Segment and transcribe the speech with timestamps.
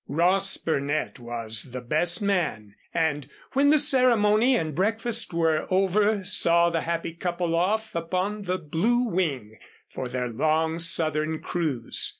[0.07, 6.81] Ross Burnett was best man and, when the ceremony and breakfast were over, saw the
[6.81, 9.59] happy couple off upon the Blue Wing,
[9.93, 12.09] for their long Southern cruise.